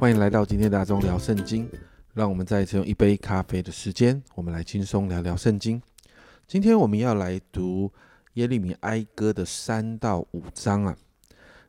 [0.00, 1.68] 欢迎来到今天的大众聊圣经。
[2.14, 5.80] 让我们再一次用一杯咖啡的时间，我们来轻松聊聊圣经。
[6.46, 7.92] 今天我们要来读
[8.32, 10.96] 耶利米哀歌的三到五章啊。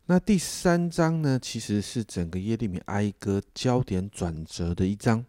[0.05, 5.25] 那第三章呢，其实是整个耶利米哀歌焦点转折的一章。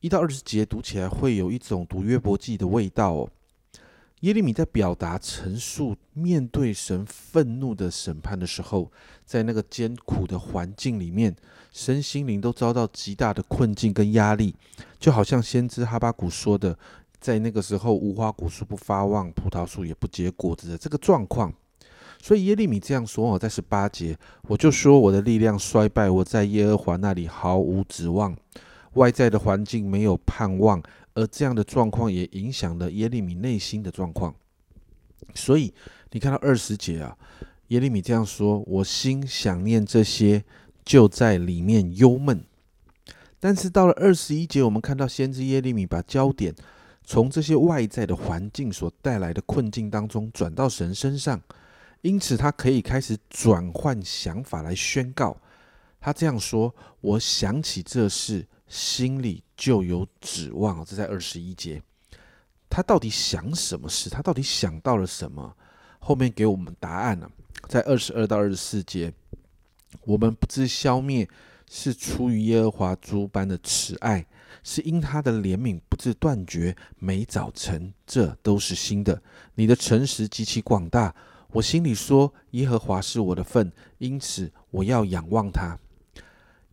[0.00, 3.30] 一到二十节读起来会有一种读约伯记的味道哦。
[4.20, 8.90] 耶利米在表达陈述面对神愤怒的审判的时候，
[9.24, 11.36] 在那个艰苦的环境里面，
[11.70, 14.56] 身心灵都遭到极大的困境跟压力，
[14.98, 16.76] 就好像先知哈巴谷说的，
[17.20, 21.52] 在那个时候无花果树不发旺，葡萄树也不结果子的这个状况。
[22.20, 28.36] 所以耶利米这样说哦，在十八节，我就说我的力量衰败，我在耶和华那里毫无指望，
[28.94, 30.82] 外在的环境没有盼望。
[31.18, 34.32] 而这样的状况也影响了耶利米内心的状况，
[35.34, 35.74] 所以
[36.12, 37.18] 你看到二十节啊，
[37.68, 40.44] 耶利米这样说：“我心想念这些，
[40.84, 42.44] 就在里面忧闷。”
[43.40, 46.54] 但是到了二十一节，我们看到先知耶利米把焦点
[47.02, 51.42] 从这些外在的环境所带来的困境当中转到神身上，
[52.02, 55.36] 因此他可以开始转换想法来宣告。
[56.00, 61.82] 他这样说：“我想起这事。”心里就有指望，这在二十一节。
[62.70, 64.10] 他到底想什么事？
[64.10, 65.56] 他到底想到了什么？
[65.98, 67.30] 后面给我们答案了，
[67.66, 69.12] 在二十二到二十四节。
[70.04, 71.26] 我们不知消灭，
[71.70, 74.26] 是出于耶和华诸般的慈爱，
[74.62, 76.76] 是因他的怜悯不致断绝。
[76.98, 79.20] 每早晨，这都是新的。
[79.54, 81.14] 你的诚实极其广大，
[81.52, 85.78] 我心里说，耶和华是我的份，因此我要仰望他。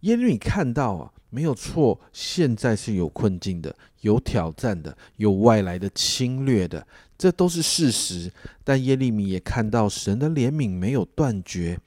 [0.06, 1.12] 耶利米看到啊。
[1.32, 8.32] 没有错，现在是有困境的，有挑战的，有外来的侵略的，这都是事实。
[8.64, 11.78] 但耶利米也看到神的怜悯没有断绝，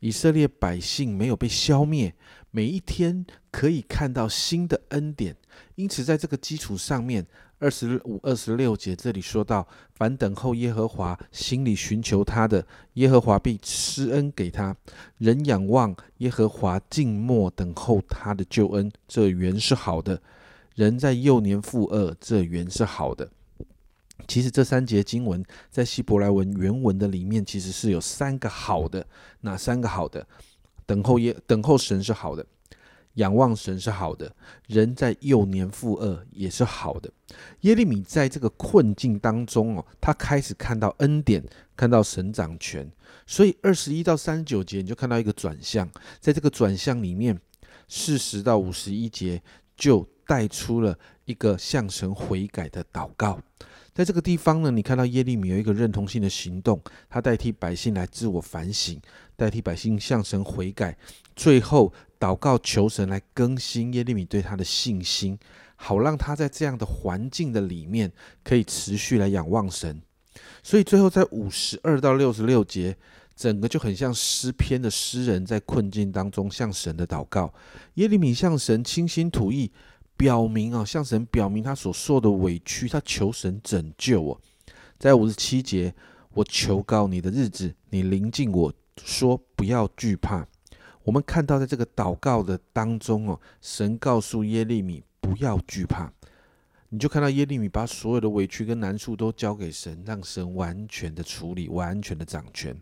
[0.00, 2.12] 以色列百姓没有被消灭，
[2.50, 5.34] 每一天可以看到新的恩典。
[5.76, 7.24] 因此，在这个基础上面。
[7.64, 14.76] 二十五、二十六节这里说到：凡等候耶和华、心里寻求他的，耶和华必施恩给他。
[15.16, 20.20] 人仰望耶和华，静默等候他的救恩，这原是好的。
[20.74, 23.30] 人在幼年负恶，这原是好的。
[24.28, 29.06] 其实这三节经文在希伯来文原文的里面，其实是有三个好的。
[29.40, 30.26] 哪三个好的？
[30.84, 32.44] 等候耶，等候神是好的。
[33.14, 34.34] 仰望神是好的，
[34.66, 37.10] 人在幼年负恶也是好的。
[37.60, 41.42] 耶利米在这个困境当中哦，他开始看到恩典，
[41.76, 42.90] 看到神掌权。
[43.26, 45.88] 所以二十一到三十九节，你就看到一个转向，
[46.20, 47.40] 在这个转向里面，
[47.88, 49.42] 四十到五十一节
[49.76, 53.40] 就带出了一个向神悔改的祷告。
[53.92, 59.00] 在这个地方呢，你看到耶利米有一个认同性的行动，他代替百姓来自我反省，
[59.36, 60.96] 代替百姓向神悔改，
[61.36, 61.92] 最后。
[62.16, 65.38] 祷告求神来更新耶利米对他的信心，
[65.76, 68.10] 好让他在这样的环境的里面
[68.42, 70.00] 可以持续来仰望神。
[70.62, 72.96] 所以最后在五十二到六十六节，
[73.36, 77.52] 整个就很像诗篇的诗人在困境当中向神的祷告。
[77.94, 79.72] 耶利米向神倾心吐意，
[80.16, 84.40] 表明啊，向神表明他所受的委屈，他求神拯救我。
[84.98, 85.94] 在五十七节，
[86.32, 88.72] 我求告你的日子，你临近我
[89.02, 90.46] 说不要惧怕。
[91.02, 96.10] 我们看到，在这个祷告的当中哦，神告诉耶利米不要惧怕，
[96.88, 102.74] 你就看到耶利米把所有的委屈跟难处都交给神，让神完全的处理，完全的掌权。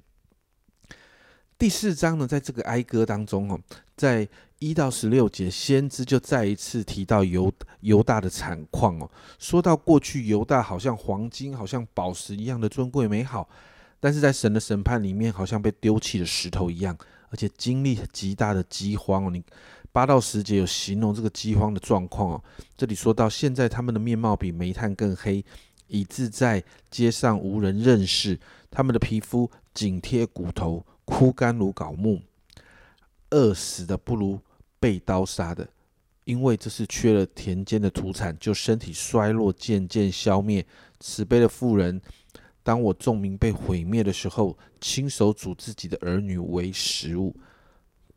[1.62, 3.56] 第四章呢，在这个哀歌当中哦，
[3.96, 4.28] 在
[4.58, 7.52] 一到十六节，先知就再一次提到犹
[7.82, 9.08] 犹大的惨况哦，
[9.38, 13.48] 说到过去犹大好像黄金，好像宝石一样的尊贵美好，
[14.00, 16.98] 但是在神的审判里面，好像被丢弃的石头一样。
[17.30, 19.40] 而且经历极大的饥荒哦，你
[19.92, 22.42] 八到十节有形容这个饥荒的状况哦。
[22.76, 25.44] 这里说到现在他们的面貌比煤炭更黑，
[25.86, 28.36] 以致在街上无人认识。
[28.72, 32.22] 他们的皮肤紧贴骨头，枯干如槁木，
[33.30, 34.40] 饿死的不如
[34.80, 35.68] 被刀杀的，
[36.24, 40.66] 因为这是缺了田间的土产，就身体衰落，渐渐消灭。
[40.98, 42.00] 慈悲的妇人。
[42.64, 47.36] 当我众民被毁灭的时候，亲手煮自己的儿女为食物。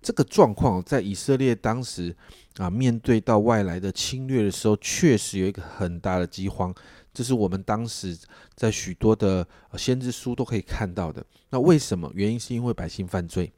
[0.05, 2.15] 这个状况在以色列当时
[2.57, 6.71] 啊，面对到外来的侵略的时候，确实有一个很大的饥荒。
[7.11, 8.15] 这是我们当时
[8.53, 11.25] 在许多的先知书都可以看到的。
[11.49, 12.11] 那为什么？
[12.13, 13.51] 原因是因为百姓犯罪。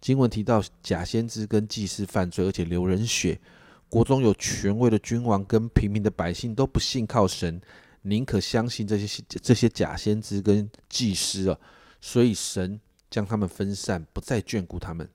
[0.00, 3.40] 经文提到假先知跟祭司犯罪，而且流人血。
[3.88, 7.60] 国中有权威的君王跟平民的百姓都不信靠神。
[8.02, 11.58] 宁可相信这些这些假先知跟祭司啊，
[12.00, 15.08] 所以神将他们分散，不再眷顾他们。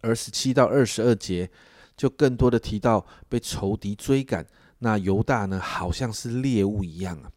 [0.00, 1.50] 而十七到二十二节
[1.96, 4.46] 就更多的提到被仇敌追赶，
[4.78, 7.30] 那犹大呢好像是猎物一样啊。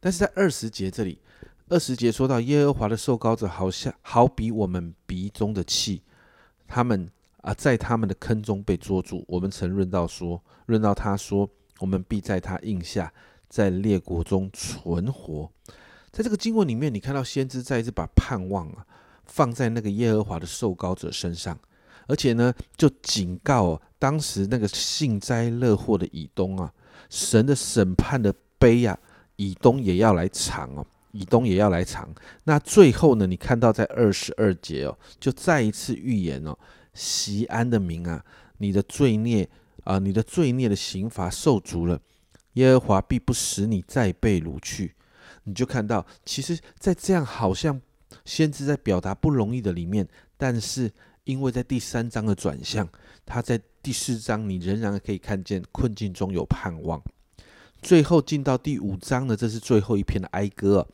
[0.00, 1.20] 但是在二十节这里，
[1.68, 6.02] 二十节说到耶和华的受膏者好像好比我们鼻中的气，
[6.66, 7.08] 他们
[7.42, 9.24] 啊在他们的坑中被捉住。
[9.28, 11.48] 我们曾论到说，论到他说，
[11.80, 13.12] 我们必在他印下，
[13.48, 15.50] 在列国中存活。
[16.10, 18.86] 在这个经文里面，你看到先知再一次把盼望啊
[19.26, 21.58] 放在那个耶和华的受膏者身上，
[22.08, 26.72] 而且呢，就警告当时那个幸灾乐祸的以东啊，
[27.08, 28.98] 神的审判的悲啊，
[29.36, 32.12] 以东也要来尝哦，以东也要来尝。
[32.44, 36.58] 那最后呢，你看到在二十二节哦，就再一次预言哦，
[36.94, 38.24] 席安的民啊，
[38.56, 39.48] 你的罪孽
[39.84, 42.00] 啊，你的罪孽的刑罚受足了，
[42.54, 44.94] 耶和华必不使你再被掳去。
[45.44, 47.80] 你就看到，其实，在这样好像
[48.24, 50.06] 先知在表达不容易的里面，
[50.36, 50.92] 但是
[51.28, 52.88] 因为在第三章的转向，
[53.26, 57.02] 他在第四章，你仍然可以看见困境中有盼望。
[57.82, 60.88] 最后进到第五章呢，这是最后一篇的哀歌，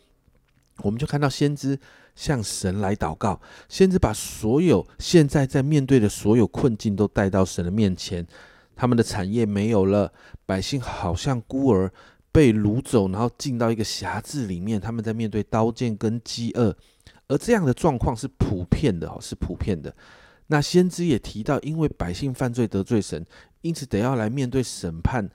[0.79, 1.79] 我们就看到先知
[2.17, 8.27] 向神来祷告，先知把所有现在在面对的所有困境都带到神的面前，
[8.75, 10.13] 他们的产业没有了，
[10.45, 11.93] 百姓好像孤儿。
[12.33, 16.77] 被掳走，然后进到一个辖制里面，他们在面对刀剑跟饥饿，
[17.29, 19.95] 而这样的状况是普遍的哦，是普遍的。
[20.49, 23.25] 那先知也提到，因为百姓犯罪得罪神，
[23.63, 25.29] 因此得要来面对审判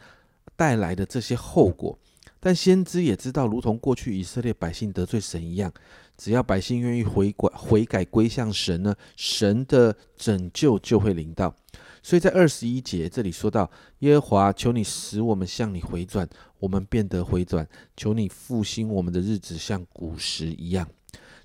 [0.55, 1.97] 带来的这些后果。
[2.39, 5.73] 但先知也知道，如同过去以色列百姓得罪神一样，
[6.15, 11.53] 只要百姓愿意回改、悔改归向神呢，神的拯救就会临到。
[12.01, 13.69] 所以在二十一节这里说到
[13.99, 16.25] ：“耶和华，求你使我们向你回转，
[16.59, 17.65] 我们变得回转；
[17.97, 20.87] 求你复兴我们的日子，像古时一样。”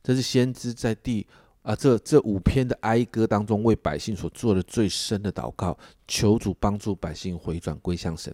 [0.00, 1.26] 这是先知在第
[1.64, 5.76] 啊这这五篇的哀歌当中为百姓所做的最深的祷告，
[6.06, 8.32] 求主帮助百姓回转归向神。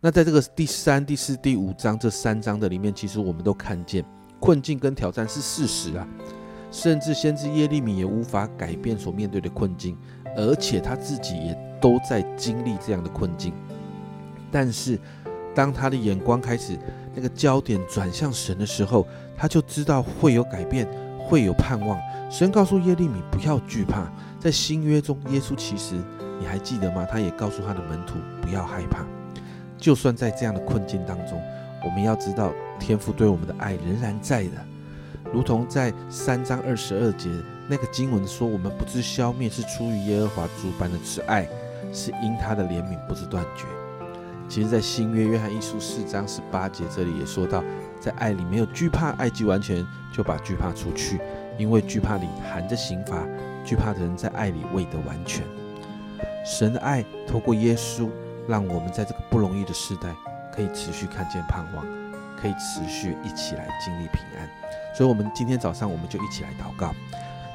[0.00, 4.04] 那在这个第三、第四、第五章这三章的里面，其实我们都看见
[4.40, 6.08] 困境跟挑战是事实啊，
[6.72, 9.96] 甚至先知耶利米也无法改变所面对的困境。
[10.36, 13.52] 而且他自己也都在经历这样的困境，
[14.52, 14.96] 但是
[15.52, 16.78] 当他的眼光开始
[17.12, 19.04] 那个焦点转向神的时候，
[19.36, 20.86] 他就知道会有改变，
[21.28, 22.00] 会有盼望。
[22.30, 24.10] 神告诉耶利米不要惧怕，
[24.40, 25.94] 在新约中，耶稣其实
[26.40, 27.06] 你还记得吗？
[27.10, 29.04] 他也告诉他的门徒不要害怕，
[29.76, 31.40] 就算在这样的困境当中，
[31.84, 34.64] 我们要知道天父对我们的爱仍然在的，
[35.32, 37.28] 如同在三章二十二节。
[37.70, 41.46] 那个经文说，我们不知消灭是出于耶和华主般的慈爱，
[41.92, 43.64] 是因他的怜悯不知断绝。
[44.48, 47.62] 其实，在新约约翰一书四章十八节这里也说到，
[48.00, 51.20] 在爱里没有惧怕，爱既完全，就把惧怕除去，
[51.58, 53.22] 因为惧怕里含着刑罚，
[53.62, 55.44] 惧怕的人在爱里未得完全。
[56.46, 58.08] 神的爱透过耶稣，
[58.48, 60.14] 让我们在这个不容易的时代，
[60.50, 61.84] 可以持续看见盼望，
[62.40, 64.48] 可以持续一起来经历平安。
[64.96, 66.94] 所以，我们今天早上我们就一起来祷告。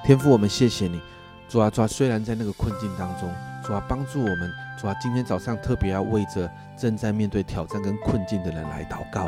[0.06, 1.02] 天父，我们谢谢你，
[1.50, 3.34] 主啊，主，虽然在那个困境当中，
[3.66, 9.28] 主啊，帮助我们，主啊，今天早上特别要为着正在面对挑战跟困境的人来祷告，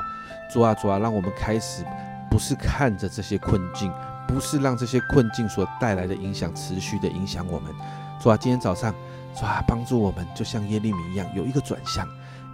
[0.51, 1.83] 主啊，主啊，让我们开始
[2.29, 3.91] 不是看着这些困境，
[4.27, 7.73] 不是让这些困境所带来的影响持续的影响我们，
[8.19, 8.93] 主啊，今天早上，
[9.33, 12.05] 主啊，帮助我们，就像耶利米一样，有一个转向，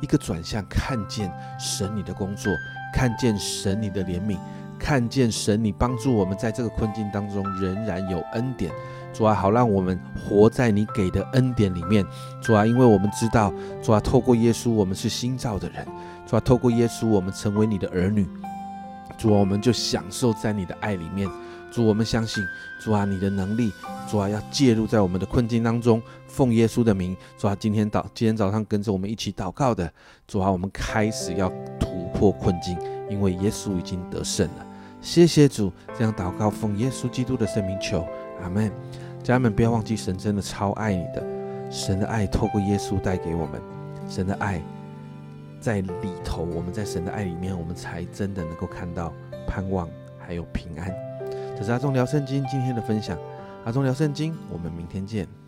[0.02, 2.54] 一个转向，看见神你的工作，
[2.94, 4.38] 看见神你的怜悯。
[4.80, 8.72] 看见神，你帮助我们在这个困境当中仍然有恩典，
[9.14, 12.06] 主啊，好让我们活在你给的恩典里面，
[12.42, 15.86] 主啊，因为我们知道，主啊，透过耶稣我们是新造的人，
[16.26, 18.28] 主啊，透过耶稣我们成为你的儿女，
[19.18, 21.30] 主啊，我们就享受在你的爱里面，
[21.72, 22.44] 主，我们相信，
[22.82, 23.72] 主啊，你的能力，
[24.10, 29.92] 主啊，要介入在我们的困境当中，奉耶稣的名，主啊，今天祷，今天早上跟着我们一起祷告的，
[30.26, 31.50] 主啊，我们开始要
[31.80, 32.78] 突破困境，
[33.10, 34.66] 因为耶稣已经得胜了。
[35.02, 38.06] 谢谢主，这样祷告奉耶稣基督的圣名求，
[38.44, 38.72] 阿门。
[39.24, 41.24] 家人们不要忘记，神真的超爱你的，
[41.70, 43.62] 神的爱透过耶稣带给我们，
[44.10, 44.62] 神的爱
[45.60, 45.92] 在里
[46.24, 49.14] 头，我们在神的爱里面，我们才真的能够看到
[49.48, 49.88] 盼望
[50.20, 50.92] 还有平安。
[51.56, 53.18] 这是阿忠聊圣经今天的分享，
[53.64, 55.41] 阿忠聊圣经，我们明天见。